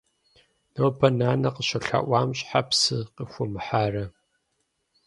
Нобэ 0.73 1.07
нанэ 1.17 1.49
къыщолъэӀуам 1.55 2.29
щхьэ 2.37 2.61
псы 2.67 2.97
къыхуумыхьарэ? 3.15 4.05